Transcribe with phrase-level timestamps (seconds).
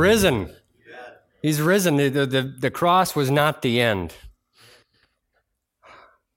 [0.00, 0.50] He's risen.
[1.42, 1.96] He's risen.
[1.96, 4.14] The, the, the cross was not the end.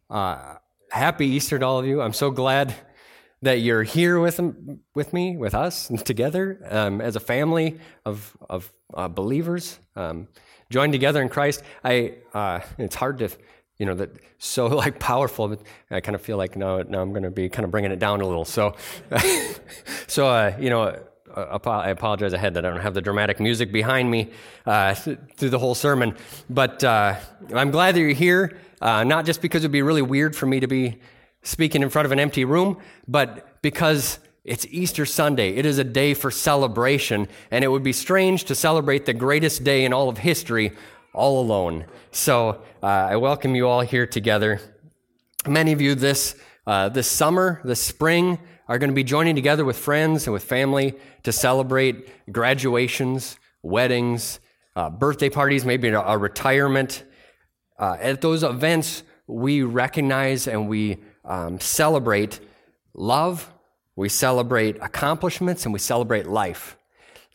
[0.10, 0.56] Uh,
[0.92, 2.02] happy Easter to all of you.
[2.02, 2.76] I'm so glad
[3.42, 4.42] that you're here with,
[4.94, 10.28] with me, with us, together um, as a family of, of uh, believers, um,
[10.70, 11.64] joined together in Christ.
[11.86, 13.30] I, uh, it's hard to,
[13.78, 15.56] you know, that so like powerful.
[15.90, 18.00] I kind of feel like now, now I'm going to be kind of bringing it
[18.00, 18.44] down a little.
[18.44, 18.76] So,
[20.08, 21.00] so uh, you know,
[21.36, 24.32] I apologize ahead that I don't have the dramatic music behind me
[24.66, 26.16] uh, through the whole sermon.
[26.50, 27.16] But uh,
[27.54, 30.46] I'm glad that you're here, uh, not just because it would be really weird for
[30.46, 31.00] me to be
[31.42, 35.56] speaking in front of an empty room, but because it's Easter Sunday.
[35.56, 39.64] It is a day for celebration, and it would be strange to celebrate the greatest
[39.64, 40.74] day in all of history
[41.14, 41.86] all alone.
[42.12, 44.60] So uh, I welcome you all here together.
[45.48, 46.36] Many of you this,
[46.68, 50.44] uh, this summer, this spring, are going to be joining together with friends and with
[50.44, 54.40] family to celebrate graduations, weddings,
[54.76, 57.04] uh, birthday parties, maybe a, a retirement.
[57.78, 62.40] Uh, at those events, we recognize and we um, celebrate
[62.94, 63.52] love,
[63.96, 66.78] we celebrate accomplishments, and we celebrate life.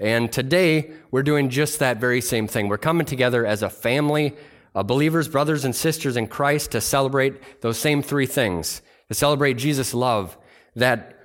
[0.01, 2.69] And today, we're doing just that very same thing.
[2.69, 4.37] We're coming together as a family
[4.75, 9.95] believers, brothers, and sisters in Christ to celebrate those same three things to celebrate Jesus'
[9.95, 10.37] love,
[10.77, 11.18] that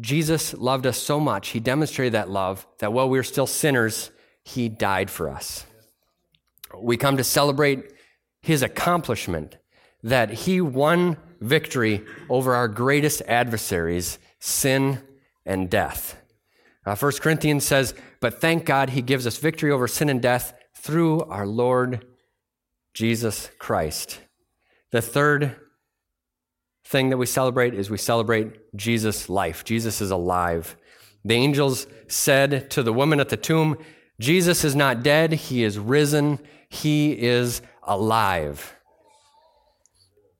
[0.00, 4.10] Jesus loved us so much, he demonstrated that love, that while we were still sinners,
[4.42, 5.64] he died for us.
[6.76, 7.92] We come to celebrate
[8.42, 9.56] his accomplishment,
[10.02, 15.00] that he won victory over our greatest adversaries, sin
[15.44, 16.20] and death.
[16.84, 20.56] Uh, 1 Corinthians says, But thank God he gives us victory over sin and death
[20.74, 22.06] through our Lord
[22.94, 24.20] Jesus Christ.
[24.90, 25.56] The third
[26.86, 29.64] thing that we celebrate is we celebrate Jesus' life.
[29.64, 30.76] Jesus is alive.
[31.24, 33.76] The angels said to the woman at the tomb,
[34.20, 36.38] Jesus is not dead, he is risen,
[36.68, 38.76] he is alive.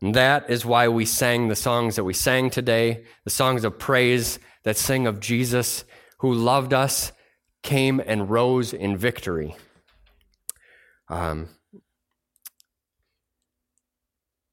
[0.01, 3.79] And that is why we sang the songs that we sang today, the songs of
[3.79, 5.85] praise that sing of Jesus
[6.19, 7.13] who loved us,
[7.63, 9.57] came and rose in victory.
[11.09, 11.49] Um,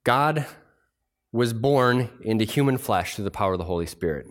[0.03, 0.47] God
[1.33, 4.27] was born into human flesh through the power of the Holy Spirit,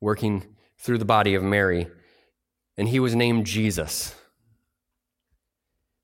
[0.00, 0.44] working
[0.76, 1.86] through the body of Mary,
[2.76, 4.14] and he was named Jesus.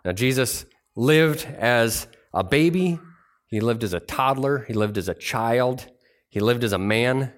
[0.04, 0.64] Now, Jesus
[0.94, 3.00] lived as a baby,
[3.48, 5.86] he lived as a toddler, he lived as a child,
[6.30, 7.32] he lived as a man.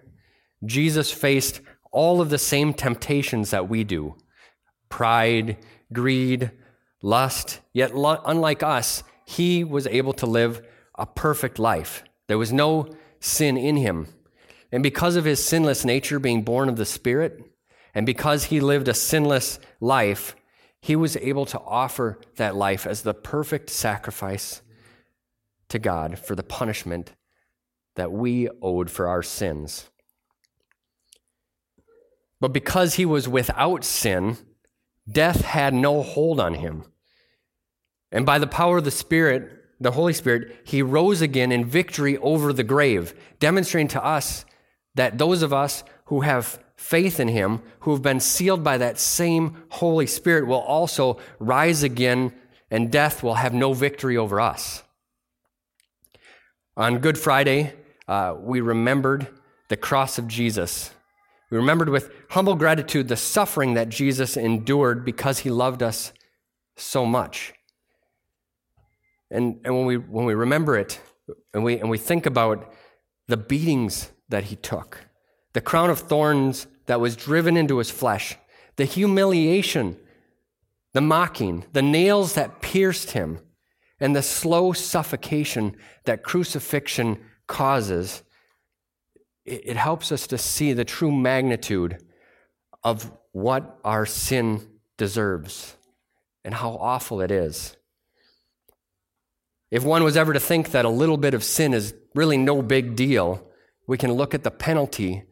[0.67, 4.17] Jesus faced all of the same temptations that we do
[4.91, 5.57] pride,
[5.93, 6.51] greed,
[7.01, 10.61] lust, yet, unlike us, he was able to live
[10.99, 12.05] a perfect life.
[12.31, 12.87] There was no
[13.19, 14.07] sin in him.
[14.71, 17.43] And because of his sinless nature being born of the Spirit,
[17.93, 20.37] and because he lived a sinless life,
[20.81, 24.63] he was able to offer that life as the perfect sacrifice
[25.71, 27.15] to God for the punishment
[27.97, 29.91] that we owed for our sins.
[32.41, 34.39] But because he was without sin,
[35.11, 36.85] death had no hold on him.
[38.13, 42.19] And by the power of the Spirit, the Holy Spirit, he rose again in victory
[42.19, 44.45] over the grave, demonstrating to us
[44.95, 48.99] that those of us who have faith in him, who have been sealed by that
[48.99, 52.33] same Holy Spirit, will also rise again
[52.71, 54.83] and death will have no victory over us.
[56.77, 57.75] On Good Friday,
[58.07, 59.29] uh, we remembered
[59.69, 60.91] the cross of Jesus.
[61.51, 66.13] We remembered with humble gratitude the suffering that Jesus endured because he loved us
[66.77, 67.53] so much.
[69.31, 71.01] And, and when, we, when we remember it
[71.55, 72.73] and we, and we think about
[73.29, 74.99] the beatings that he took,
[75.53, 78.37] the crown of thorns that was driven into his flesh,
[78.77, 79.97] the humiliation,
[80.93, 83.39] the mocking, the nails that pierced him,
[84.01, 88.23] and the slow suffocation that crucifixion causes,
[89.45, 91.99] it, it helps us to see the true magnitude
[92.83, 94.67] of what our sin
[94.97, 95.77] deserves
[96.45, 97.77] and how awful it is.
[99.71, 102.61] If one was ever to think that a little bit of sin is really no
[102.63, 103.47] big deal,
[103.87, 105.25] we can look at the penalty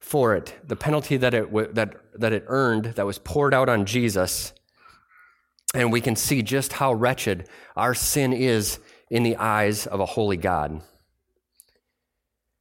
[0.00, 3.86] for it, the penalty that it, that, that it earned, that was poured out on
[3.86, 4.52] Jesus,
[5.74, 8.78] and we can see just how wretched our sin is
[9.10, 10.82] in the eyes of a holy God.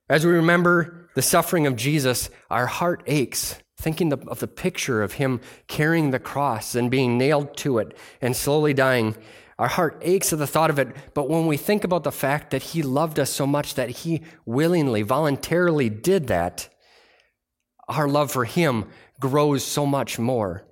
[0.10, 5.14] As we remember the suffering of Jesus, our heart aches, thinking of the picture of
[5.14, 9.16] him carrying the cross and being nailed to it and slowly dying.
[9.60, 12.52] Our heart aches at the thought of it, but when we think about the fact
[12.52, 16.70] that He loved us so much that He willingly, voluntarily did that,
[17.90, 18.86] our love for Him
[19.20, 20.66] grows so much more.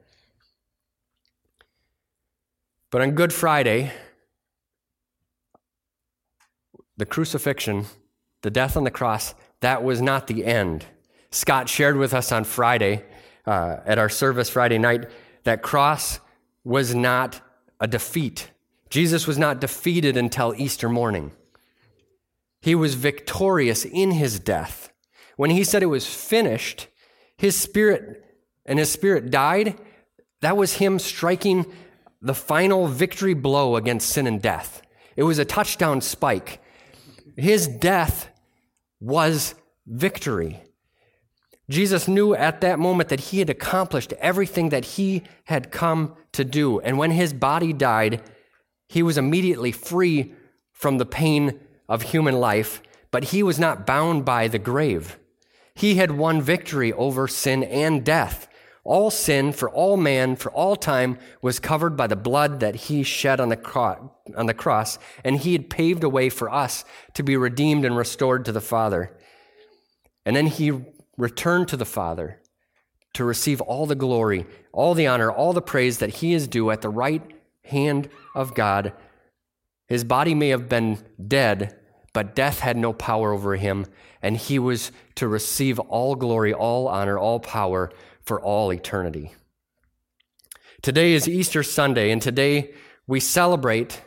[2.89, 3.91] But on Good Friday,
[6.95, 7.87] the crucifixion,
[8.41, 10.85] the death on the cross, that was not the end.
[11.29, 13.03] Scott shared with us on Friday,
[13.45, 15.09] uh, at our service Friday night,
[15.43, 16.21] that cross
[16.63, 17.41] was not
[17.81, 18.49] a defeat.
[18.89, 21.31] Jesus was not defeated until Easter morning.
[22.61, 24.91] He was victorious in his death.
[25.35, 26.87] When he said it was finished,
[27.37, 28.23] his spirit
[28.65, 29.79] and his spirit died.
[30.41, 31.65] That was him striking
[32.21, 34.81] the final victory blow against sin and death.
[35.15, 36.61] It was a touchdown spike.
[37.35, 38.29] His death
[38.99, 39.55] was
[39.85, 40.61] victory.
[41.69, 46.45] Jesus knew at that moment that he had accomplished everything that he had come to
[46.45, 46.79] do.
[46.79, 48.21] And when his body died,
[48.87, 50.33] he was immediately free
[50.71, 52.81] from the pain of human life,
[53.11, 55.17] but he was not bound by the grave.
[55.73, 58.47] He had won victory over sin and death.
[58.83, 63.03] All sin for all man for all time was covered by the blood that he
[63.03, 66.85] shed on the, cro- on the cross, and he had paved a way for us
[67.13, 69.17] to be redeemed and restored to the Father.
[70.25, 70.71] And then he
[71.17, 72.41] returned to the Father
[73.13, 76.71] to receive all the glory, all the honor, all the praise that he is due
[76.71, 77.21] at the right
[77.63, 78.93] hand of God.
[79.87, 81.75] His body may have been dead,
[82.13, 83.85] but death had no power over him,
[84.21, 87.91] and he was to receive all glory, all honor, all power
[88.23, 89.33] for all eternity.
[90.81, 92.71] Today is Easter Sunday, and today
[93.07, 94.01] we celebrate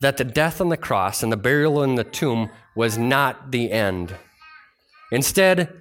[0.00, 3.70] that the death on the cross and the burial in the tomb was not the
[3.70, 4.14] end.
[5.12, 5.80] Instead,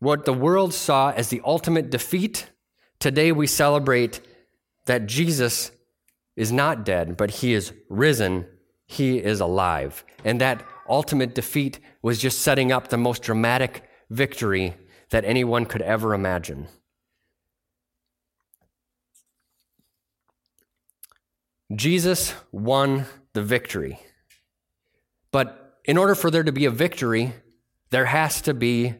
[0.00, 2.50] what the world saw as the ultimate defeat,
[2.98, 4.20] today we celebrate
[4.86, 5.70] that Jesus
[6.36, 8.46] is not dead, but he is risen,
[8.86, 10.04] he is alive.
[10.24, 14.74] And that ultimate defeat was just setting up the most dramatic victory
[15.10, 16.68] that anyone could ever imagine.
[21.74, 23.98] Jesus won the victory.
[25.32, 27.32] But in order for there to be a victory,
[27.90, 28.94] there has to be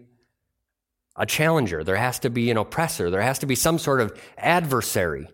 [1.16, 1.84] a challenger.
[1.84, 3.10] There has to be an oppressor.
[3.10, 5.28] There has to be some sort of adversary.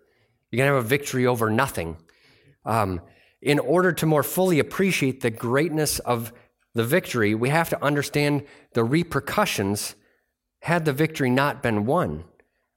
[0.53, 1.97] You're going to have a victory over nothing.
[2.67, 3.01] Um,
[3.41, 6.33] in order to more fully appreciate the greatness of
[6.75, 8.45] the victory, we have to understand
[8.75, 9.95] the repercussions
[10.61, 12.25] had the victory not been won.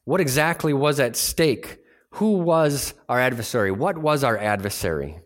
[0.05, 1.79] What exactly was at stake?
[2.11, 3.71] Who was our adversary?
[3.71, 5.19] What was our adversary?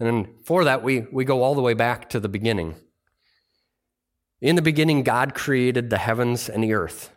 [0.00, 2.74] And then for that, we, we go all the way back to the beginning.
[4.40, 7.10] In the beginning, God created the heavens and the earth.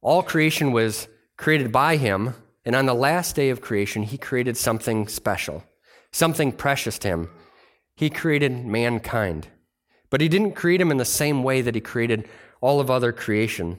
[0.00, 2.34] All creation was created by Him,
[2.68, 5.64] and on the last day of creation, He created something special,
[6.12, 7.30] something precious to Him.
[7.96, 9.48] He created mankind.
[10.10, 12.28] But He didn't create him in the same way that He created
[12.60, 13.78] all of other creation.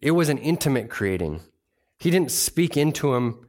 [0.00, 1.40] It was an intimate creating.
[1.98, 3.48] He didn't speak into him,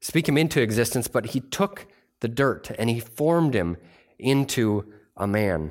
[0.00, 1.86] speak him into existence, but he took
[2.20, 3.76] the dirt and he formed him
[4.18, 5.70] into a man.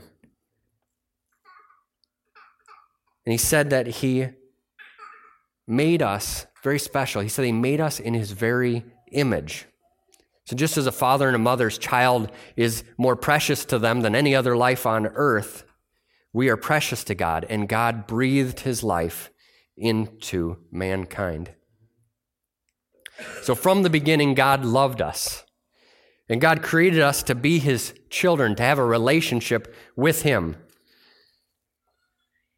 [3.25, 4.27] And he said that he
[5.67, 7.21] made us very special.
[7.21, 9.65] He said he made us in his very image.
[10.45, 14.15] So, just as a father and a mother's child is more precious to them than
[14.15, 15.63] any other life on earth,
[16.33, 19.31] we are precious to God, and God breathed his life
[19.77, 21.51] into mankind.
[23.43, 25.43] So, from the beginning, God loved us.
[26.31, 30.55] And God created us to be his children, to have a relationship with him.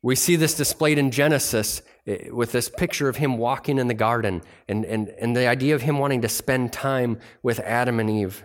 [0.03, 3.93] We see this displayed in Genesis Eh, with this picture of him walking in the
[3.93, 8.10] garden and, and, and the idea of him wanting to spend time with Adam and
[8.10, 8.43] Eve.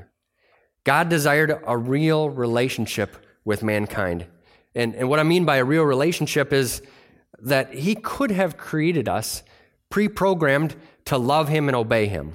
[0.85, 4.27] God desired a real relationship with mankind.
[4.75, 6.83] And, and what I mean by a real relationship is
[7.41, 9.43] that he could have created us
[9.91, 12.35] pre programmed to love him and obey him.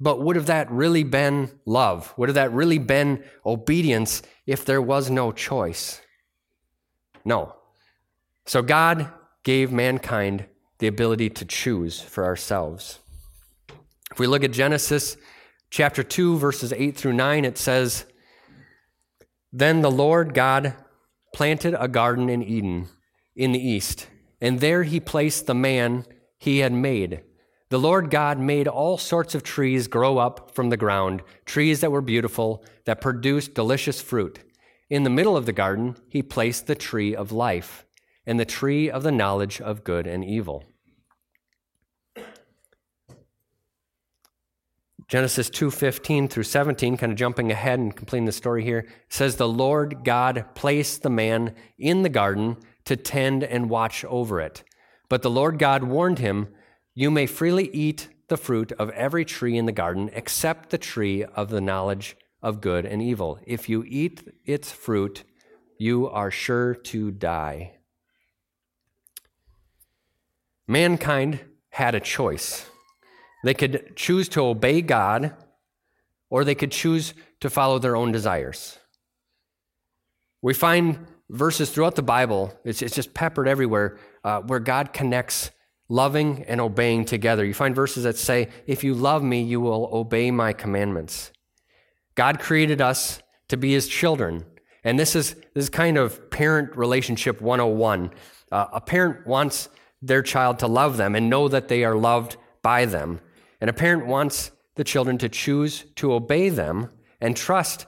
[0.00, 2.12] But would have that really been love?
[2.18, 6.00] Would have that really been obedience if there was no choice?
[7.24, 7.54] No.
[8.44, 9.10] So God
[9.44, 10.46] gave mankind
[10.78, 12.98] the ability to choose for ourselves.
[14.10, 15.16] If we look at Genesis
[15.70, 18.06] chapter 2, verses 8 through 9, it says,
[19.52, 20.74] Then the Lord God
[21.34, 22.88] planted a garden in Eden
[23.36, 24.08] in the east,
[24.40, 26.04] and there he placed the man
[26.38, 27.22] he had made.
[27.70, 31.90] The Lord God made all sorts of trees grow up from the ground, trees that
[31.90, 34.38] were beautiful, that produced delicious fruit.
[34.88, 37.84] In the middle of the garden, he placed the tree of life
[38.26, 40.64] and the tree of the knowledge of good and evil.
[45.08, 49.48] Genesis 2:15 through 17 kind of jumping ahead and completing the story here says the
[49.48, 54.64] Lord God placed the man in the garden to tend and watch over it.
[55.08, 56.48] But the Lord God warned him,
[56.94, 61.24] you may freely eat the fruit of every tree in the garden except the tree
[61.24, 63.38] of the knowledge of good and evil.
[63.46, 65.24] If you eat its fruit,
[65.78, 67.76] you are sure to die.
[70.66, 71.40] Mankind
[71.70, 72.66] had a choice.
[73.44, 75.34] They could choose to obey God,
[76.30, 78.78] or they could choose to follow their own desires.
[80.40, 85.50] We find verses throughout the Bible, it's, it's just peppered everywhere, uh, where God connects
[85.88, 87.44] loving and obeying together.
[87.44, 91.32] You find verses that say, If you love me, you will obey my commandments.
[92.14, 94.46] God created us to be his children.
[94.84, 98.10] And this is, this is kind of parent relationship 101.
[98.52, 99.68] Uh, a parent wants
[100.06, 103.20] their child to love them and know that they are loved by them.
[103.60, 107.86] And a parent wants the children to choose to obey them and trust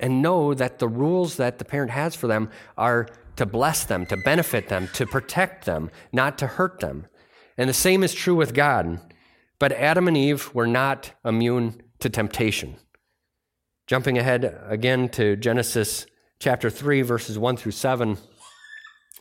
[0.00, 4.04] and know that the rules that the parent has for them are to bless them,
[4.06, 7.06] to benefit them, to protect them, not to hurt them.
[7.56, 9.00] And the same is true with God.
[9.58, 12.76] But Adam and Eve were not immune to temptation.
[13.86, 16.06] Jumping ahead again to Genesis
[16.40, 18.18] chapter 3, verses 1 through 7,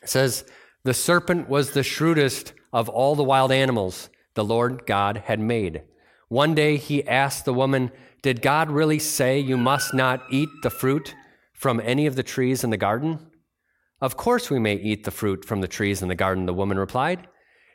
[0.04, 0.46] says,
[0.84, 5.84] The serpent was the shrewdest of all the wild animals the Lord God had made.
[6.28, 10.70] One day he asked the woman, Did God really say you must not eat the
[10.70, 11.14] fruit
[11.54, 13.32] from any of the trees in the garden?
[14.00, 16.80] Of course we may eat the fruit from the trees in the garden, the woman
[16.80, 17.28] replied.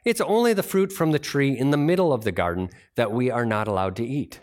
[0.05, 3.31] It's only the fruit from the tree in the middle of the garden that we
[3.31, 4.41] are not allowed to eat.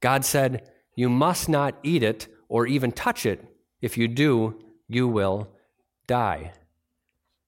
[0.00, 3.44] God said, You must not eat it or even touch it.
[3.80, 5.48] If you do, you will
[6.06, 6.52] die.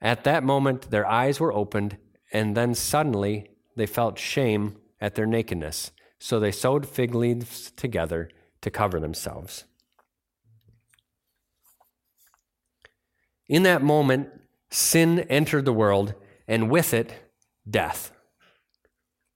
[0.00, 1.96] At that moment, their eyes were opened,
[2.32, 5.92] and then suddenly they felt shame at their nakedness.
[6.18, 8.28] So they sewed fig leaves together
[8.60, 9.64] to cover themselves.
[13.48, 14.28] In that moment,
[14.70, 16.14] sin entered the world,
[16.46, 17.14] and with it,
[17.68, 18.12] death.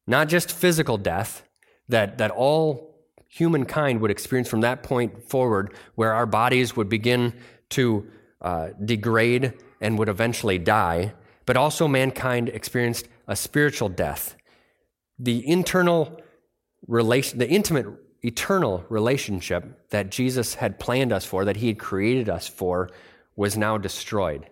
[0.06, 1.44] Not just physical death
[1.88, 2.92] that, that all
[3.28, 7.32] humankind would experience from that point forward, where our bodies would begin
[7.70, 8.06] to
[8.42, 11.12] uh, degrade and would eventually die,
[11.44, 14.36] but also mankind experienced a spiritual death.
[15.18, 16.20] The internal
[16.86, 17.86] relation, the intimate,
[18.22, 22.90] eternal relationship that Jesus had planned us for, that he had created us for,
[23.36, 24.48] was now destroyed.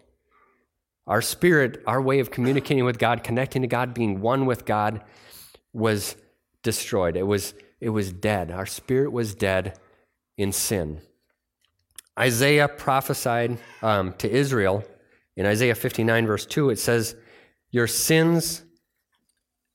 [1.06, 5.02] Our spirit, our way of communicating with God, connecting to God, being one with God,
[5.72, 6.16] was
[6.62, 7.16] destroyed.
[7.16, 8.50] It was, it was dead.
[8.50, 9.78] Our spirit was dead
[10.36, 11.00] in sin.
[12.18, 14.84] Isaiah prophesied um, to Israel
[15.40, 16.68] in Isaiah 59, verse 2.
[16.68, 17.16] It says,
[17.70, 18.62] Your sins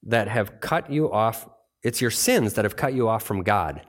[0.03, 1.49] that have cut you off,
[1.81, 3.81] it's your sins that have cut you off from God.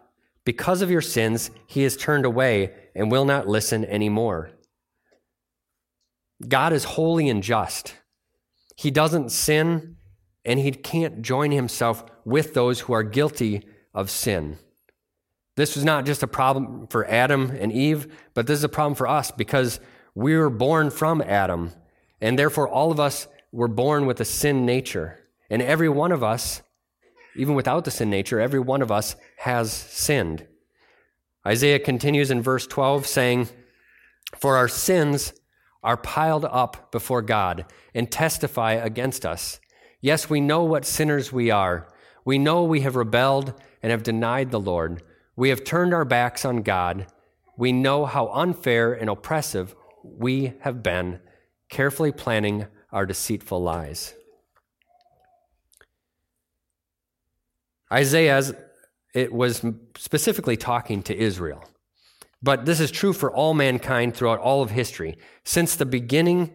[0.47, 4.53] Because of your sins, he has turned away and will not listen anymore.
[6.49, 7.95] God is holy and just.
[8.79, 9.97] He doesn't sin,
[10.47, 14.57] and he can't join himself with those who are guilty of sin.
[15.57, 18.95] This was not just a problem for Adam and Eve, but this is a problem
[18.95, 19.79] for us because
[20.17, 21.73] we were born from Adam,
[22.23, 25.21] and therefore all of us were born with a sin nature.
[25.51, 26.63] And every one of us,
[27.37, 30.47] even without the sin nature, every one of us has sinned.
[31.47, 33.51] Isaiah continues in verse 12 saying,
[34.35, 35.35] For our sins
[35.85, 39.61] are piled up before God and testify against us.
[40.01, 41.89] Yes, we know what sinners we are.
[42.25, 45.03] We know we have rebelled and have denied the Lord.
[45.37, 47.07] We have turned our backs on God.
[47.59, 49.75] We know how unfair and oppressive
[50.19, 51.21] we have been,
[51.69, 54.15] carefully planning our deceitful lies.
[57.93, 58.43] Isaiah
[59.15, 59.65] it was
[59.97, 61.65] specifically talking to Israel.
[62.43, 65.17] But this is true for all mankind throughout all of history.
[65.43, 66.53] Since the beginning,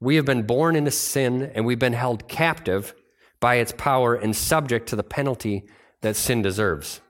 [0.00, 2.94] we have been born into sin and we've been held captive
[3.38, 5.68] by its power and subject to the penalty
[6.00, 7.02] that sin deserves.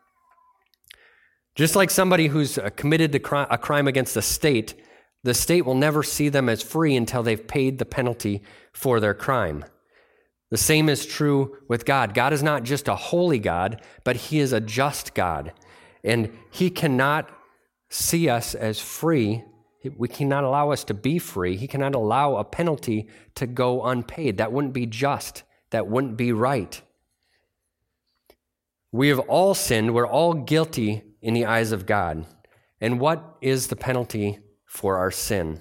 [1.54, 4.74] Just like somebody who's uh, committed a crime against the state,
[5.28, 8.42] the state will never see them as free until they've paid the penalty
[8.72, 9.64] for their crime.
[10.50, 12.14] The same is true with God.
[12.14, 15.52] God is not just a holy God, but He is a just God.
[16.02, 17.30] And He cannot
[17.90, 19.44] see us as free.
[19.96, 21.56] We cannot allow us to be free.
[21.56, 24.38] He cannot allow a penalty to go unpaid.
[24.38, 25.42] That wouldn't be just.
[25.70, 26.80] That wouldn't be right.
[28.90, 29.94] We have all sinned.
[29.94, 32.24] We're all guilty in the eyes of God.
[32.80, 35.60] And what is the penalty for our sin?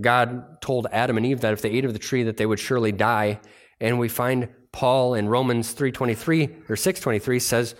[0.00, 2.58] God told Adam and Eve that if they ate of the tree that they would
[2.58, 3.40] surely die.
[3.80, 7.74] And we find Paul in Romans 3:23 or 6:23 says,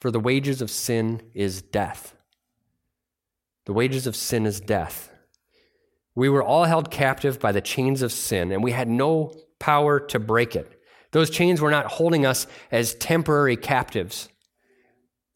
[0.00, 2.14] "For the wages of sin is death."
[3.66, 5.10] The wages of sin is death.
[6.14, 10.00] We were all held captive by the chains of sin, and we had no power
[10.00, 10.80] to break it.
[11.12, 14.28] Those chains were not holding us as temporary captives.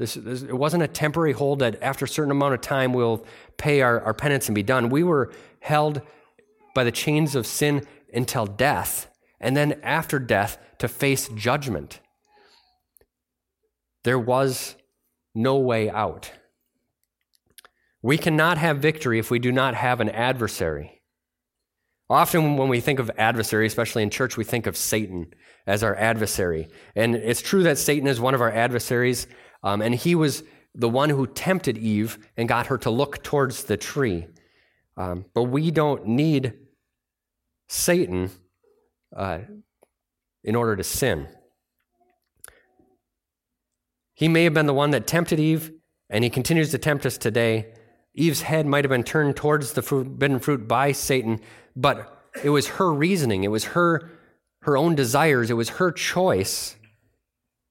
[0.03, 3.25] This, this, it wasn't a temporary hold that after a certain amount of time we'll
[3.57, 4.89] pay our, our penance and be done.
[4.89, 6.03] We were held
[6.75, 12.01] by the chains of sin until death, and then after death to face judgment.
[14.03, 14.75] There was
[15.37, 16.33] no way out.
[18.03, 21.01] We cannot have victory if we do not have an adversary.
[22.11, 25.33] Often, when we think of adversary, especially in church, we think of Satan
[25.65, 26.67] as our adversary.
[26.97, 29.29] And it's true that Satan is one of our adversaries,
[29.63, 30.43] um, and he was
[30.75, 34.27] the one who tempted Eve and got her to look towards the tree.
[34.97, 36.55] Um, but we don't need
[37.69, 38.31] Satan
[39.15, 39.39] uh,
[40.45, 41.29] in order to sin.
[44.15, 45.73] He may have been the one that tempted Eve,
[46.11, 47.73] and he continues to tempt us today.
[48.15, 51.41] Eve's head might have been turned towards the forbidden fruit by Satan,
[51.75, 54.11] but it was her reasoning, it was her,
[54.63, 56.77] her own desires, it was her choice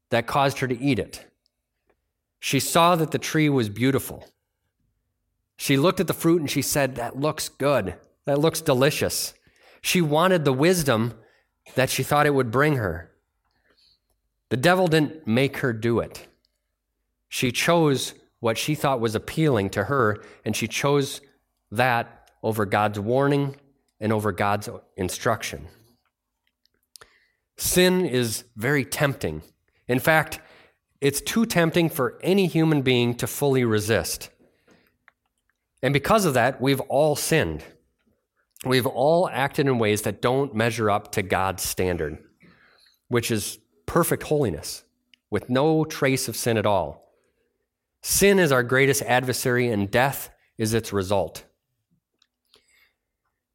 [0.09, 1.30] that caused her to eat it.
[2.43, 4.27] She saw that the tree was beautiful.
[5.57, 7.95] She looked at the fruit and she said, That looks good.
[8.25, 9.35] That looks delicious.
[9.79, 11.13] She wanted the wisdom
[11.75, 13.11] that she thought it would bring her.
[14.49, 16.27] The devil didn't make her do it.
[17.29, 21.21] She chose what she thought was appealing to her, and she chose
[21.69, 23.55] that over God's warning
[23.99, 25.67] and over God's instruction.
[27.55, 29.43] Sin is very tempting.
[29.87, 30.39] In fact,
[31.01, 34.29] it's too tempting for any human being to fully resist.
[35.81, 37.63] And because of that, we've all sinned.
[38.63, 42.19] We've all acted in ways that don't measure up to God's standard,
[43.07, 44.83] which is perfect holiness
[45.31, 47.11] with no trace of sin at all.
[48.03, 51.45] Sin is our greatest adversary, and death is its result.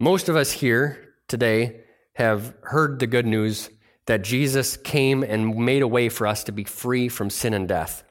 [0.00, 1.82] Most of us here today
[2.14, 3.70] have heard the good news
[4.06, 7.68] that Jesus came and made a way for us to be free from sin and
[7.68, 8.04] death.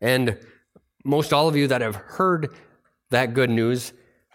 [0.00, 0.38] And
[1.04, 2.54] most all of you that have heard
[3.10, 3.92] that good news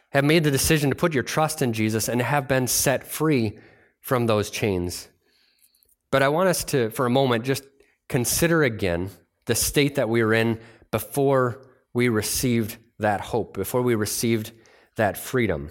[0.10, 3.58] have made the decision to put your trust in Jesus and have been set free
[4.00, 5.10] from those chains.
[6.12, 7.64] But I want us to, for a moment, just
[8.08, 9.10] consider again
[9.46, 10.60] the state that we were in
[10.92, 14.52] before we received that hope, before we received
[14.96, 15.70] that freedom.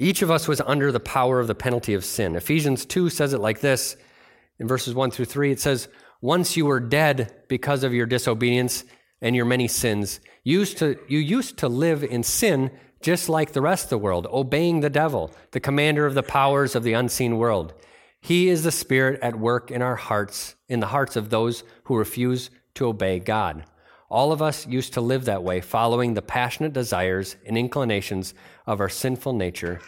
[0.00, 2.34] Each of us was under the power of the penalty of sin.
[2.34, 3.98] Ephesians 2 says it like this
[4.58, 5.50] in verses 1 through 3.
[5.52, 5.88] It says,
[6.22, 8.84] Once you were dead because of your disobedience
[9.20, 10.20] and your many sins.
[10.42, 12.70] You used to, you used to live in sin
[13.02, 16.74] just like the rest of the world, obeying the devil, the commander of the powers
[16.74, 17.74] of the unseen world.
[18.22, 21.98] He is the spirit at work in our hearts, in the hearts of those who
[21.98, 23.64] refuse to obey God.
[24.10, 28.34] All of us used to live that way, following the passionate desires and inclinations
[28.66, 29.80] of our sinful nature.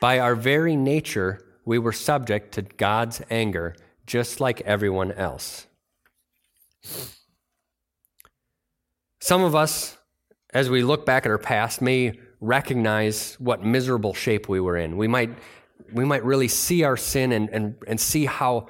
[0.00, 3.74] By our very nature, we were subject to God's anger,
[4.06, 5.66] just like everyone else.
[9.20, 9.96] Some of us,
[10.54, 14.96] as we look back at our past, may recognize what miserable shape we were in.
[14.96, 15.30] We might,
[15.92, 18.68] we might really see our sin and, and, and see how,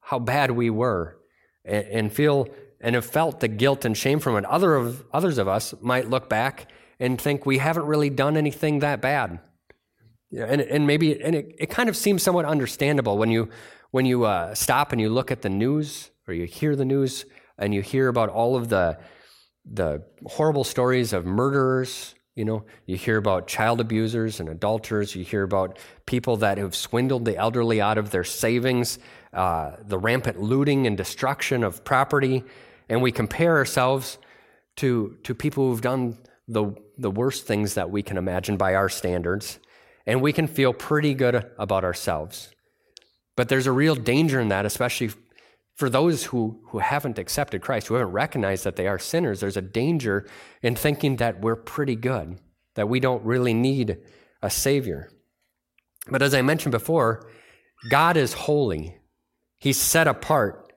[0.00, 1.18] how bad we were
[1.64, 2.48] and, and feel
[2.80, 4.44] and have felt the guilt and shame from it.
[4.46, 8.80] Other of, others of us might look back and think we haven't really done anything
[8.80, 9.40] that bad.
[10.32, 13.48] And, and maybe and it, it kind of seems somewhat understandable when you
[13.90, 17.24] when you uh, stop and you look at the news or you hear the news
[17.58, 18.98] and you hear about all of the
[19.64, 22.14] the horrible stories of murderers.
[22.36, 25.16] You know, you hear about child abusers and adulterers.
[25.16, 29.00] You hear about people that have swindled the elderly out of their savings,
[29.34, 32.44] uh, the rampant looting and destruction of property.
[32.90, 34.18] And we compare ourselves
[34.76, 38.90] to, to people who've done the, the worst things that we can imagine by our
[38.90, 39.58] standards.
[40.06, 42.50] And we can feel pretty good about ourselves.
[43.36, 45.10] But there's a real danger in that, especially
[45.76, 49.56] for those who, who haven't accepted Christ, who haven't recognized that they are sinners, there's
[49.56, 50.26] a danger
[50.62, 52.38] in thinking that we're pretty good,
[52.74, 53.96] that we don't really need
[54.42, 55.10] a Savior.
[56.10, 57.30] But as I mentioned before,
[57.88, 58.98] God is holy,
[59.58, 60.69] He's set apart,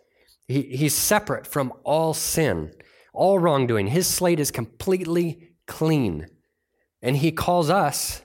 [0.53, 2.71] he, He's separate from all sin,
[3.13, 3.87] all wrongdoing.
[3.87, 6.27] His slate is completely clean.
[7.01, 8.23] And He calls us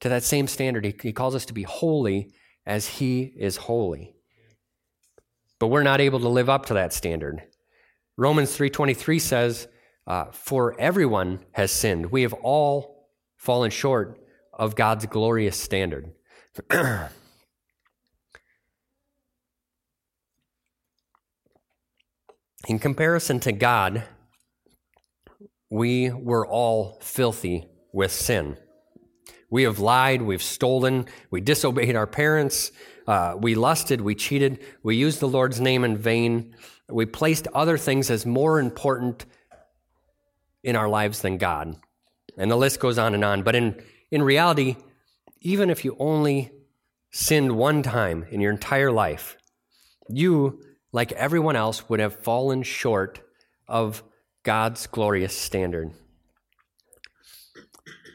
[0.00, 0.84] to that same standard.
[0.84, 2.32] He, he calls us to be holy
[2.66, 4.14] as He is holy.
[5.58, 7.42] but we're not able to live up to that standard.
[8.16, 9.68] Romans 3:23 says,
[10.06, 14.20] uh, "For everyone has sinned; we have all fallen short
[14.52, 16.12] of God's glorious standard."
[22.66, 24.04] In comparison to God,
[25.68, 28.56] we were all filthy with sin.
[29.50, 32.72] We have lied, we've stolen, we disobeyed our parents,
[33.06, 36.56] uh, we lusted, we cheated, we used the Lord's name in vain,
[36.88, 39.26] we placed other things as more important
[40.62, 41.76] in our lives than God.
[42.38, 43.42] And the list goes on and on.
[43.42, 44.76] But in, in reality,
[45.42, 46.50] even if you only
[47.12, 49.36] sinned one time in your entire life,
[50.08, 50.62] you,
[50.94, 53.20] like everyone else, would have fallen short
[53.66, 54.04] of
[54.44, 55.90] God's glorious standard.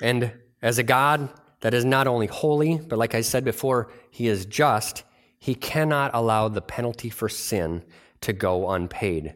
[0.01, 1.27] And as a God
[1.59, 5.03] that is not only holy, but like I said before, he is just,
[5.37, 7.83] he cannot allow the penalty for sin
[8.21, 9.35] to go unpaid.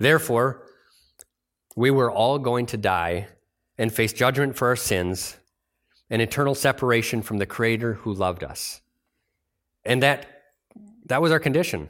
[0.00, 0.66] Therefore,
[1.76, 3.28] we were all going to die
[3.78, 5.36] and face judgment for our sins
[6.10, 8.80] and eternal separation from the Creator who loved us.
[9.84, 10.26] And that,
[11.06, 11.88] that was our condition.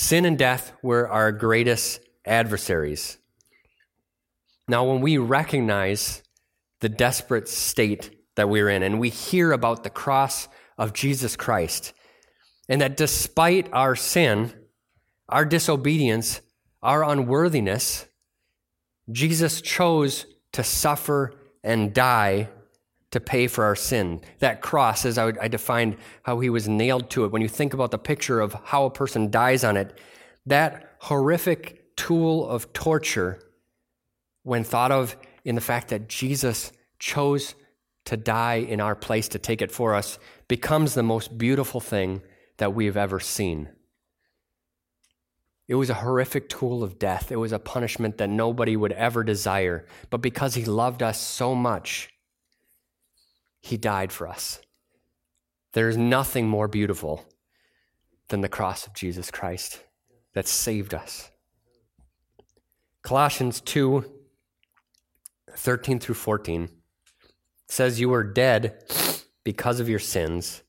[0.00, 3.18] Sin and death were our greatest adversaries.
[4.66, 6.22] Now, when we recognize
[6.80, 11.92] the desperate state that we're in and we hear about the cross of Jesus Christ,
[12.66, 14.54] and that despite our sin,
[15.28, 16.40] our disobedience,
[16.82, 18.06] our unworthiness,
[19.12, 22.48] Jesus chose to suffer and die
[23.10, 24.20] to pay for our sin.
[24.38, 27.48] That cross, as I, would, I defined how he was nailed to it, when you
[27.48, 29.98] think about the picture of how a person dies on it,
[30.46, 33.40] that horrific tool of torture,
[34.42, 37.54] when thought of in the fact that Jesus chose
[38.04, 40.18] to die in our place to take it for us,
[40.48, 42.22] becomes the most beautiful thing
[42.58, 43.68] that we've ever seen.
[45.68, 47.30] It was a horrific tool of death.
[47.30, 49.86] It was a punishment that nobody would ever desire.
[50.10, 52.10] But because he loved us so much,
[53.60, 54.60] he died for us.
[55.72, 57.24] There's nothing more beautiful
[58.28, 59.80] than the cross of Jesus Christ
[60.34, 61.30] that saved us.
[63.02, 64.04] Colossians 2
[65.56, 66.68] 13 through 14
[67.68, 68.84] says, You were dead
[69.44, 70.62] because of your sins,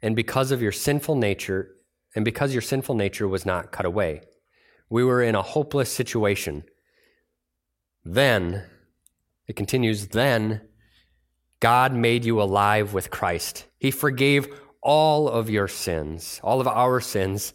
[0.00, 1.76] and because of your sinful nature,
[2.14, 4.22] and because your sinful nature was not cut away.
[4.88, 6.64] We were in a hopeless situation.
[8.04, 8.64] Then,
[9.46, 10.62] it continues, then
[11.64, 13.64] God made you alive with Christ.
[13.78, 17.54] He forgave all of your sins, all of our sins.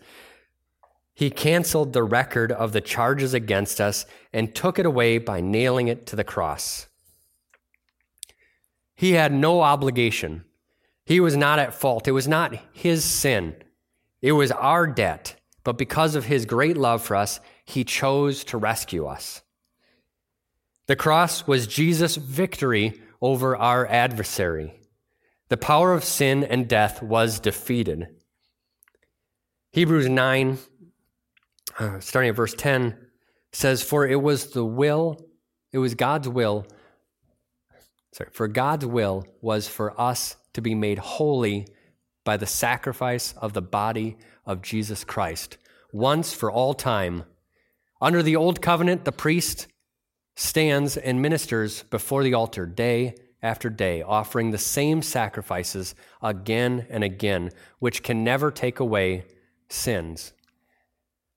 [1.14, 5.90] He canceled the record of the charges against us and took it away by nailing
[5.90, 6.88] it to the cross.
[8.96, 10.44] He had no obligation.
[11.06, 12.08] He was not at fault.
[12.08, 13.58] It was not his sin.
[14.24, 18.58] It was our debt but because of his great love for us, he chose to
[18.58, 19.44] rescue us.
[20.88, 24.80] The cross was Jesus' victory over our adversary.
[25.50, 28.08] The power of sin and death was defeated.
[29.72, 30.58] Hebrews 9,
[31.80, 32.98] uh, starting at verse 10,
[33.52, 35.20] says, For it was the will,
[35.72, 36.66] it was God's will,
[38.14, 41.68] sorry, for God's will was for us to be made holy
[42.24, 45.58] by the sacrifice of the body of Jesus Christ,
[45.92, 47.24] once for all time.
[48.02, 49.68] Under the old covenant, the priest
[50.40, 57.04] stands and ministers before the altar day after day, offering the same sacrifices again and
[57.04, 59.26] again, which can never take away
[59.68, 60.32] sins.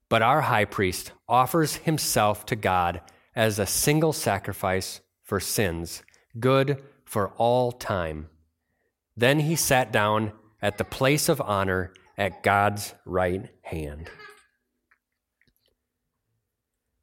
[0.07, 3.01] But our high priest offers himself to God
[3.35, 6.01] as a single sacrifice for sins,
[6.39, 8.29] good for all time.
[9.17, 14.09] Then he sat down at the place of honor at God's right hand.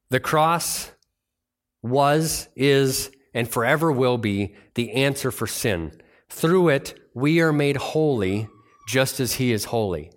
[0.09, 0.93] The cross
[1.83, 6.01] was, is, and forever will be the answer for sin.
[6.29, 8.49] Through it, we are made holy
[8.89, 10.13] just as He is holy.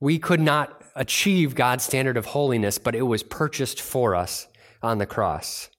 [0.00, 4.46] We could not achieve God's standard of holiness, but it was purchased for us
[4.82, 5.70] on the cross.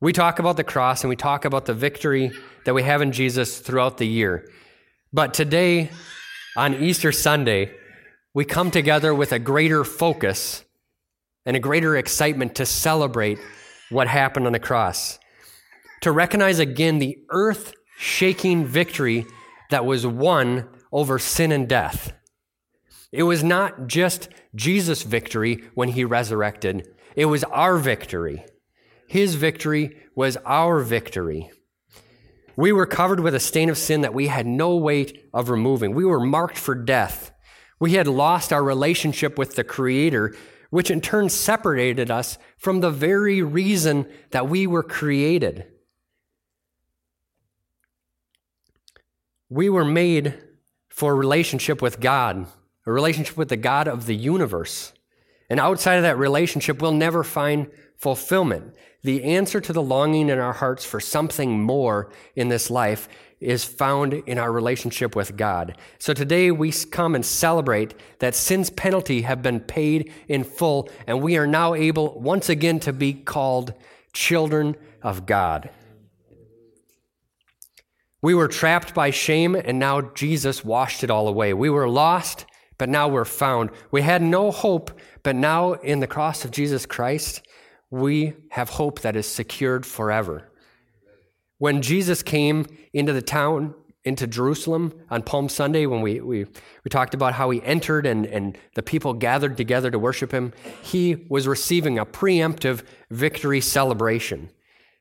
[0.00, 2.32] We talk about the cross and we talk about the victory
[2.64, 4.48] that we have in Jesus throughout the year.
[5.12, 5.90] But today,
[6.56, 7.72] on Easter Sunday,
[8.32, 10.64] we come together with a greater focus
[11.46, 13.38] and a greater excitement to celebrate
[13.90, 15.18] what happened on the cross.
[16.02, 19.26] To recognize again the earth shaking victory
[19.70, 22.12] that was won over sin and death.
[23.12, 28.44] It was not just Jesus' victory when he resurrected, it was our victory.
[29.08, 31.50] His victory was our victory.
[32.56, 35.94] We were covered with a stain of sin that we had no way of removing.
[35.94, 37.32] We were marked for death.
[37.80, 40.36] We had lost our relationship with the Creator,
[40.70, 45.66] which in turn separated us from the very reason that we were created.
[49.48, 50.34] We were made
[50.88, 52.46] for a relationship with God,
[52.86, 54.92] a relationship with the God of the universe.
[55.48, 58.74] And outside of that relationship, we'll never find fulfillment.
[59.02, 63.08] The answer to the longing in our hearts for something more in this life
[63.40, 65.76] is found in our relationship with God.
[65.98, 71.22] So today we come and celebrate that sin's penalty have been paid in full, and
[71.22, 73.72] we are now able once again to be called
[74.12, 75.70] children of God.
[78.22, 81.54] We were trapped by shame, and now Jesus washed it all away.
[81.54, 82.44] We were lost,
[82.76, 83.70] but now we're found.
[83.90, 84.90] We had no hope,
[85.22, 87.40] but now in the cross of Jesus Christ,
[87.90, 90.49] we have hope that is secured forever.
[91.60, 96.88] When Jesus came into the town, into Jerusalem on Palm Sunday, when we, we, we
[96.88, 101.26] talked about how he entered and, and the people gathered together to worship him, he
[101.28, 104.48] was receiving a preemptive victory celebration.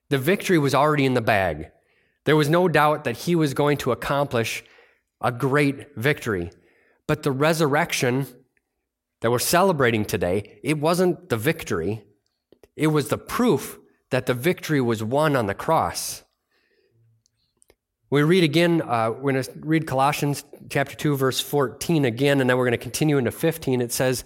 [0.10, 1.72] The victory was already in the bag.
[2.26, 4.62] There was no doubt that he was going to accomplish
[5.22, 6.52] a great victory.
[7.08, 8.28] But the resurrection
[9.22, 12.04] that we're celebrating today, it wasn't the victory,
[12.76, 16.24] it was the proof that the victory was won on the cross.
[18.12, 22.50] We read again, uh, we're going to read Colossians chapter 2, verse 14 again, and
[22.50, 23.82] then we're going to continue into 15.
[23.82, 24.24] It says,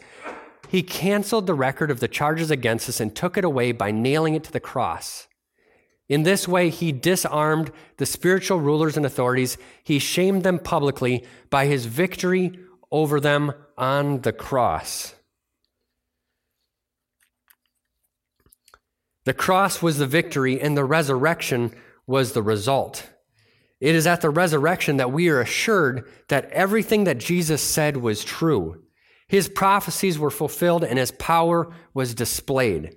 [0.70, 4.36] He canceled the record of the charges against us and took it away by nailing
[4.36, 5.28] it to the cross.
[6.08, 9.58] In this way, he disarmed the spiritual rulers and authorities.
[9.84, 12.58] He shamed them publicly by his victory
[12.90, 15.14] over them on the cross.
[19.26, 21.74] The cross was the victory, and the resurrection
[22.08, 23.10] was the result.
[23.84, 28.24] It is at the resurrection that we are assured that everything that Jesus said was
[28.24, 28.82] true.
[29.28, 32.96] His prophecies were fulfilled, and his power was displayed.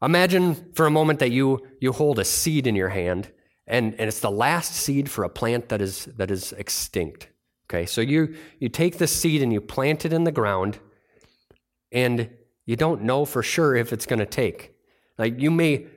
[0.00, 3.30] Imagine for a moment that you, you hold a seed in your hand,
[3.66, 7.28] and, and it's the last seed for a plant that is, that is extinct.
[7.68, 10.78] Okay, so you, you take the seed and you plant it in the ground,
[11.92, 12.30] and
[12.64, 14.72] you don't know for sure if it's going to take.
[15.18, 15.88] Like you may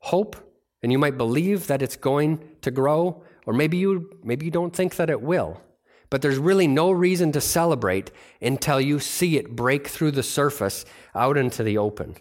[0.00, 0.36] hope
[0.84, 4.76] and you might believe that it's going to grow, or maybe you maybe you don't
[4.76, 5.62] think that it will.
[6.10, 8.10] But there's really no reason to celebrate
[8.42, 12.16] until you see it break through the surface out into the open.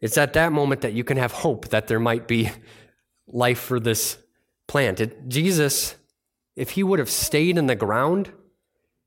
[0.00, 2.50] It's at that moment that you can have hope that there might be
[3.28, 4.18] life for this
[4.66, 5.00] plant.
[5.00, 5.94] It, Jesus,
[6.56, 8.32] if he would have stayed in the ground,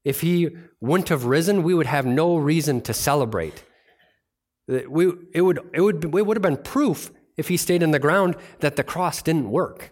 [0.05, 3.65] if he wouldn't have risen, we would have no reason to celebrate.
[4.69, 7.97] We, it, would, it, would, it would have been proof if he stayed in the
[7.97, 9.91] ground that the cross didn't work.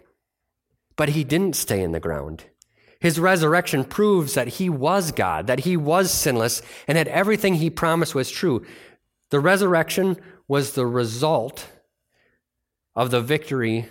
[0.96, 2.44] But he didn't stay in the ground.
[3.00, 7.70] His resurrection proves that he was God, that he was sinless, and that everything he
[7.70, 8.64] promised was true.
[9.30, 11.66] The resurrection was the result
[12.94, 13.88] of the victory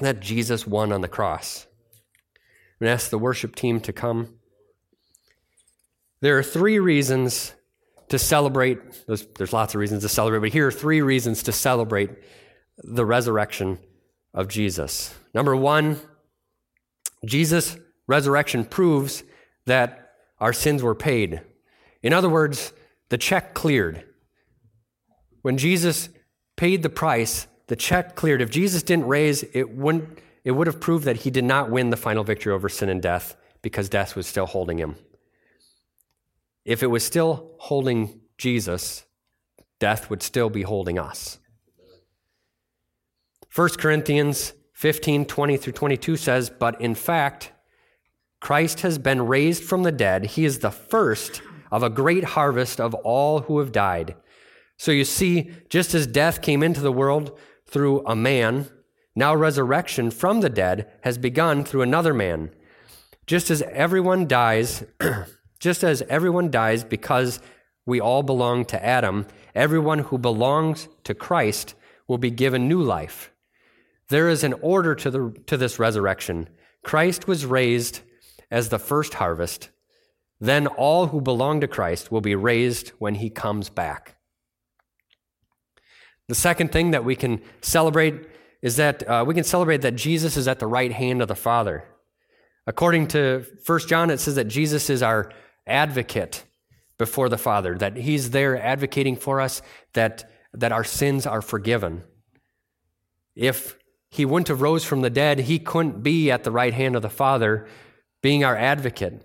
[0.00, 1.66] that Jesus won on the cross.
[2.34, 4.34] I'm going to ask the worship team to come.
[6.20, 7.54] There are three reasons
[8.10, 11.52] to celebrate, there's, there's lots of reasons to celebrate, but here are three reasons to
[11.52, 12.10] celebrate
[12.78, 13.78] the resurrection
[14.34, 15.14] of Jesus.
[15.34, 16.00] Number one,
[17.24, 19.22] Jesus' resurrection proves
[19.66, 21.42] that our sins were paid.
[22.02, 22.72] In other words,
[23.08, 24.04] the check cleared.
[25.42, 26.08] When Jesus
[26.56, 28.40] paid the price, the check cleared.
[28.40, 31.90] If Jesus didn't raise, it wouldn't it would have proved that he did not win
[31.90, 34.96] the final victory over sin and death because death was still holding him.
[36.68, 39.06] If it was still holding Jesus,
[39.80, 41.38] death would still be holding us.
[43.54, 47.52] 1 Corinthians 15 20 through 22 says, But in fact,
[48.40, 50.26] Christ has been raised from the dead.
[50.26, 54.14] He is the first of a great harvest of all who have died.
[54.76, 58.68] So you see, just as death came into the world through a man,
[59.16, 62.50] now resurrection from the dead has begun through another man.
[63.26, 64.84] Just as everyone dies,
[65.60, 67.40] Just as everyone dies because
[67.84, 71.74] we all belong to Adam, everyone who belongs to Christ
[72.06, 73.32] will be given new life.
[74.08, 76.48] There is an order to, the, to this resurrection.
[76.82, 78.00] Christ was raised
[78.50, 79.70] as the first harvest.
[80.40, 84.16] Then all who belong to Christ will be raised when he comes back.
[86.28, 88.26] The second thing that we can celebrate
[88.62, 91.34] is that uh, we can celebrate that Jesus is at the right hand of the
[91.34, 91.84] Father.
[92.66, 95.32] According to 1 John, it says that Jesus is our
[95.68, 96.44] advocate
[96.98, 102.02] before the Father, that He's there advocating for us, that, that our sins are forgiven.
[103.36, 103.78] If
[104.10, 107.02] He wouldn't have rose from the dead, He couldn't be at the right hand of
[107.02, 107.66] the Father
[108.22, 109.24] being our advocate.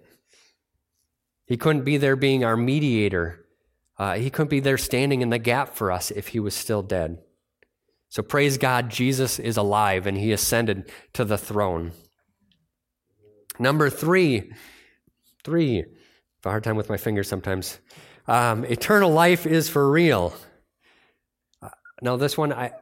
[1.46, 3.46] He couldn't be there being our mediator.
[3.98, 6.82] Uh, he couldn't be there standing in the gap for us if he was still
[6.82, 7.20] dead.
[8.10, 11.92] So praise God, Jesus is alive and he ascended to the throne.
[13.60, 14.52] Number three,
[15.44, 15.84] three,
[16.44, 17.80] Have a hard time with my fingers sometimes.
[18.28, 20.34] Um, eternal life is for real.
[21.62, 21.70] Uh,
[22.02, 22.74] now, this one, I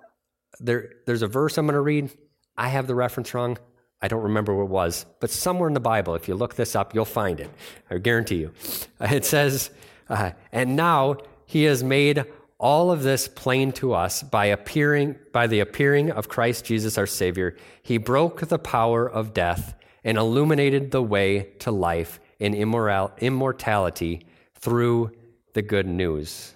[0.59, 2.09] there, there's a verse I'm going to read.
[2.57, 3.59] I have the reference wrong.
[4.01, 6.75] I don't remember what it was, but somewhere in the Bible, if you look this
[6.75, 7.51] up, you'll find it.
[7.91, 8.51] I guarantee you.
[8.99, 9.69] Uh, it says,
[10.09, 12.25] uh, "And now He has made
[12.57, 17.05] all of this plain to us by appearing by the appearing of Christ Jesus our
[17.05, 17.55] Savior.
[17.83, 24.25] He broke the power of death." and illuminated the way to life in immoral, immortality
[24.55, 25.11] through
[25.53, 26.55] the good news.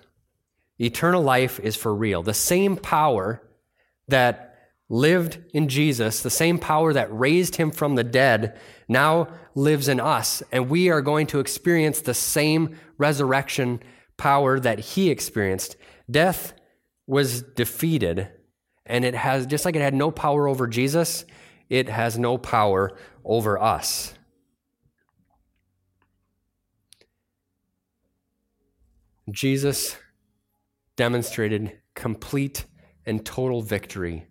[0.79, 2.23] Eternal life is for real.
[2.23, 3.41] The same power
[4.07, 9.87] that lived in Jesus, the same power that raised him from the dead, now lives
[9.87, 10.41] in us.
[10.51, 13.79] And we are going to experience the same resurrection
[14.17, 15.77] power that he experienced.
[16.09, 16.53] Death
[17.05, 18.27] was defeated,
[18.87, 21.25] and it has, just like it had no power over Jesus,
[21.69, 24.15] it has no power over us.
[29.31, 29.97] Jesus
[30.95, 32.65] demonstrated complete
[33.05, 34.27] and total victory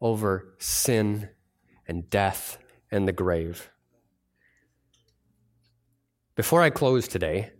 [0.00, 1.28] over sin
[1.86, 2.58] and death
[2.90, 3.70] and the grave.
[6.34, 7.50] Before I close today,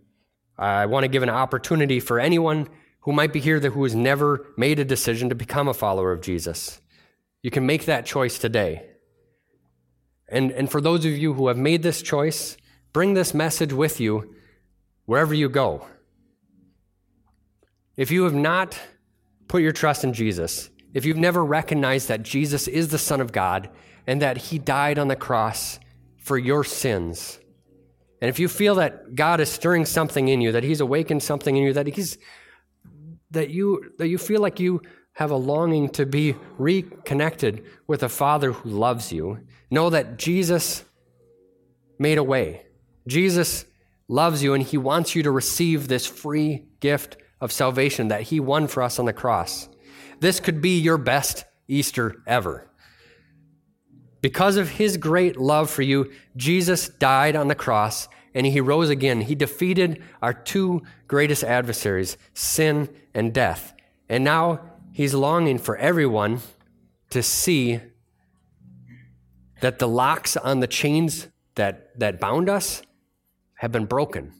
[0.57, 2.67] I want to give an opportunity for anyone
[3.01, 6.11] who might be here that who has never made a decision to become a follower
[6.11, 6.81] of Jesus.
[7.41, 8.85] You can make that choice today.
[10.27, 12.57] And, and for those of you who have made this choice,
[12.93, 14.35] bring this message with you
[15.05, 15.87] wherever you go.
[17.99, 18.79] If you have not
[19.49, 23.33] put your trust in Jesus, if you've never recognized that Jesus is the Son of
[23.33, 23.69] God
[24.07, 25.81] and that He died on the cross
[26.15, 27.41] for your sins,
[28.21, 31.57] and if you feel that God is stirring something in you, that He's awakened something
[31.57, 32.17] in you, that He's
[33.31, 34.81] that you that you feel like you
[35.11, 40.85] have a longing to be reconnected with a Father who loves you, know that Jesus
[41.97, 42.65] made a way.
[43.07, 43.65] Jesus
[44.07, 48.39] loves you and he wants you to receive this free gift of salvation that he
[48.39, 49.69] won for us on the cross.
[50.19, 52.69] This could be your best Easter ever.
[54.21, 58.89] Because of his great love for you, Jesus died on the cross and he rose
[58.89, 59.21] again.
[59.21, 63.73] He defeated our two greatest adversaries, sin and death.
[64.09, 66.41] And now he's longing for everyone
[67.11, 67.79] to see
[69.61, 72.81] that the locks on the chains that, that bound us
[73.55, 74.33] have been broken.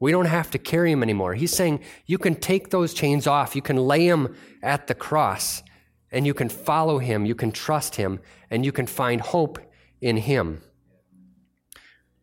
[0.00, 1.34] We don't have to carry him anymore.
[1.34, 5.62] He's saying you can take those chains off, you can lay him at the cross,
[6.10, 9.58] and you can follow him, you can trust him, and you can find hope
[10.00, 10.62] in him.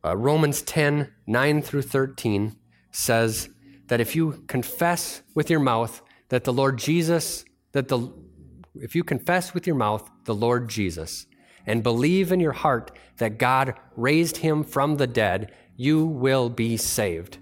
[0.03, 2.55] Uh, Romans 10 9 through 13
[2.91, 3.49] says
[3.87, 8.13] that if you confess with your mouth that the Lord Jesus, that the
[8.75, 11.27] if you confess with your mouth the Lord Jesus
[11.65, 16.77] and believe in your heart that God raised him from the dead, you will be
[16.77, 17.37] saved.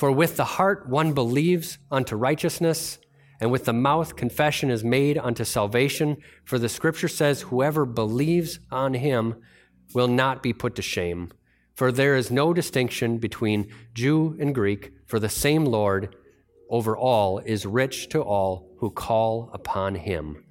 [0.00, 2.98] For with the heart one believes unto righteousness,
[3.38, 6.16] and with the mouth confession is made unto salvation.
[6.42, 9.42] For the scripture says, Whoever believes on him
[9.92, 11.30] will not be put to shame.
[11.74, 16.16] For there is no distinction between Jew and Greek, for the same Lord
[16.70, 20.42] over all is rich to all who call upon him.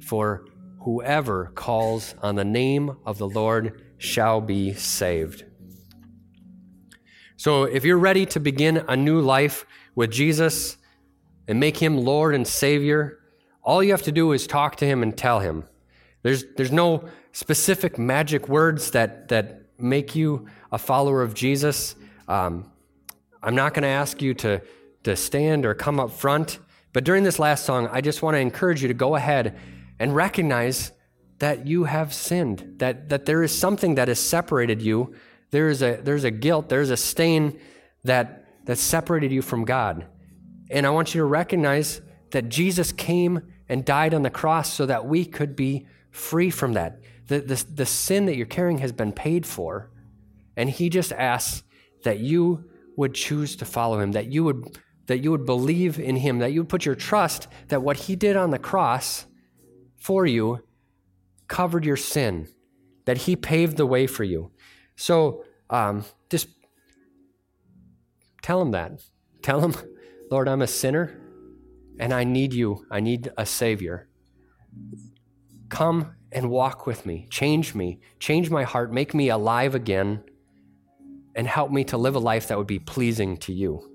[0.00, 0.46] For
[0.84, 5.42] whoever calls on the name of the Lord shall be saved.
[7.42, 9.66] So, if you're ready to begin a new life
[9.96, 10.76] with Jesus
[11.48, 13.18] and make him Lord and Savior,
[13.64, 15.64] all you have to do is talk to him and tell him.
[16.22, 21.96] There's, there's no specific magic words that, that make you a follower of Jesus.
[22.28, 22.70] Um,
[23.42, 24.62] I'm not going to ask you to,
[25.02, 26.60] to stand or come up front,
[26.92, 29.58] but during this last song, I just want to encourage you to go ahead
[29.98, 30.92] and recognize
[31.40, 35.16] that you have sinned, that, that there is something that has separated you.
[35.52, 37.60] There is a, there's a guilt, there's a stain
[38.04, 40.06] that, that separated you from God.
[40.70, 42.00] And I want you to recognize
[42.30, 46.72] that Jesus came and died on the cross so that we could be free from
[46.72, 47.00] that.
[47.28, 49.90] The, the, the sin that you're carrying has been paid for.
[50.56, 51.62] And he just asks
[52.02, 52.64] that you
[52.96, 56.52] would choose to follow him, that you would, that you would believe in him, that
[56.52, 59.26] you would put your trust that what he did on the cross
[59.96, 60.60] for you
[61.48, 62.48] covered your sin,
[63.04, 64.50] that he paved the way for you.
[65.02, 66.46] So um, just
[68.40, 69.02] tell him that.
[69.42, 69.74] Tell him,
[70.30, 71.18] Lord, I'm a sinner
[71.98, 72.86] and I need you.
[72.88, 74.08] I need a Savior.
[75.70, 77.26] Come and walk with me.
[77.30, 77.98] Change me.
[78.20, 78.92] Change my heart.
[78.92, 80.22] Make me alive again.
[81.34, 83.90] and help me to live a life that would be pleasing to you.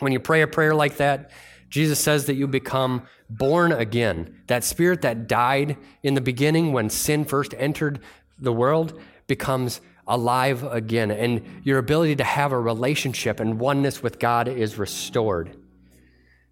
[0.00, 1.30] When you pray a prayer like that,
[1.68, 4.40] Jesus says that you become born again.
[4.46, 8.00] That spirit that died in the beginning when sin first entered
[8.38, 14.18] the world becomes alive again, and your ability to have a relationship and oneness with
[14.18, 15.54] God is restored.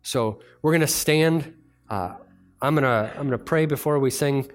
[0.02, 1.54] So we're going to stand.
[1.88, 2.14] Uh,
[2.60, 4.50] I'm going to I'm going to pray before we sing.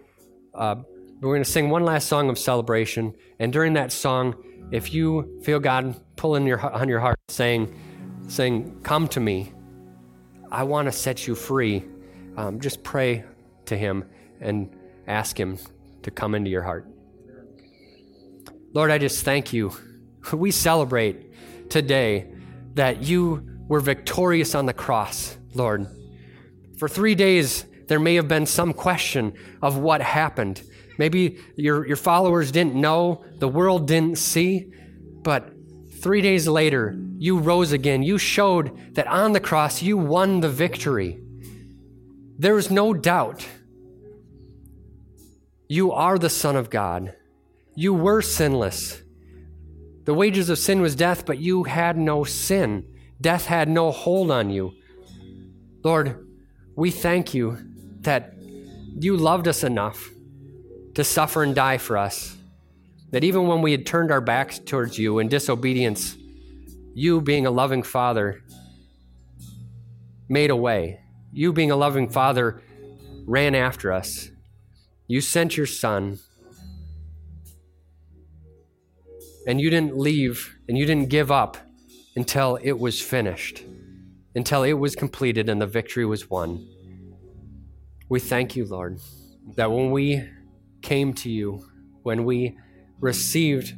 [0.53, 0.75] Uh,
[1.19, 4.35] we're going to sing one last song of celebration, and during that song,
[4.71, 7.73] if you feel God pulling your on your heart, saying,
[8.27, 9.51] saying, "Come to me,"
[10.51, 11.83] I want to set you free.
[12.37, 13.23] Um, just pray
[13.65, 14.05] to Him
[14.39, 14.73] and
[15.07, 15.57] ask Him
[16.03, 16.90] to come into your heart.
[18.73, 19.73] Lord, I just thank you.
[20.31, 22.31] We celebrate today
[22.75, 25.87] that you were victorious on the cross, Lord.
[26.77, 30.63] For three days, there may have been some question of what happened.
[30.97, 34.71] Maybe your, your followers didn't know, the world didn't see,
[35.21, 35.51] but
[36.01, 38.03] three days later, you rose again.
[38.03, 41.19] You showed that on the cross, you won the victory.
[42.37, 43.45] There is no doubt.
[45.67, 47.15] You are the Son of God.
[47.75, 49.01] You were sinless.
[50.05, 52.85] The wages of sin was death, but you had no sin.
[53.19, 54.73] Death had no hold on you.
[55.83, 56.27] Lord,
[56.75, 57.57] we thank you
[58.01, 58.33] that
[58.99, 60.09] you loved us enough
[60.95, 62.35] to suffer and die for us.
[63.11, 66.17] That even when we had turned our backs towards you in disobedience,
[66.93, 68.41] you, being a loving father,
[70.27, 70.99] made a way.
[71.31, 72.61] You, being a loving father,
[73.25, 74.29] ran after us.
[75.07, 76.19] You sent your son
[79.47, 81.57] and you didn't leave and you didn't give up
[82.15, 83.63] until it was finished,
[84.35, 86.67] until it was completed and the victory was won.
[88.09, 88.99] We thank you, Lord,
[89.55, 90.27] that when we
[90.81, 91.65] came to you,
[92.03, 92.57] when we
[92.99, 93.73] received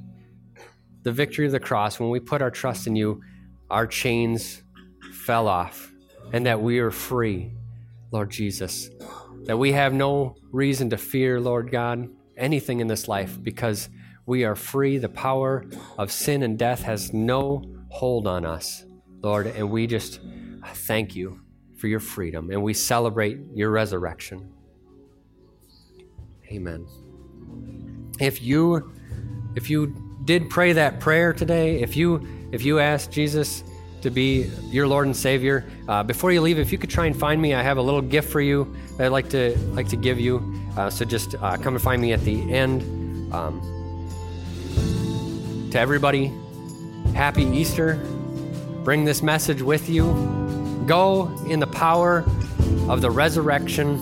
[1.04, 3.22] the victory of the cross, when we put our trust in you,
[3.70, 4.64] our chains
[5.12, 5.92] fell off
[6.32, 7.52] and that we are free,
[8.12, 8.90] Lord Jesus.
[9.44, 13.90] That we have no reason to fear, Lord God, anything in this life because
[14.26, 14.98] we are free.
[14.98, 15.66] The power
[15.98, 18.86] of sin and death has no hold on us,
[19.22, 19.48] Lord.
[19.48, 20.20] And we just
[20.74, 21.42] thank you
[21.78, 24.52] for your freedom and we celebrate your resurrection.
[26.52, 26.88] Amen.
[28.20, 28.94] If you
[29.56, 29.96] if you
[30.26, 33.64] did pray that prayer today, if you if you asked Jesus
[34.02, 37.18] to be your Lord and Savior, uh, before you leave, if you could try and
[37.18, 39.98] find me, I have a little gift for you that I'd like to like to
[39.98, 40.42] give you.
[40.78, 42.82] Uh, so just uh, come and find me at the end.
[43.34, 43.83] Um,
[45.74, 46.32] to everybody,
[47.16, 47.96] happy Easter.
[48.84, 50.84] Bring this message with you.
[50.86, 52.24] Go in the power
[52.88, 53.98] of the resurrection.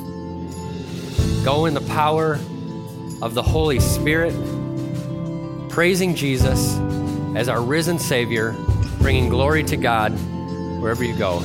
[1.45, 2.34] Go in the power
[3.22, 4.34] of the Holy Spirit,
[5.69, 6.78] praising Jesus
[7.38, 8.53] as our risen Savior,
[8.99, 10.11] bringing glory to God
[10.82, 11.41] wherever you go.